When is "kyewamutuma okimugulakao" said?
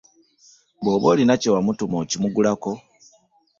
1.41-2.77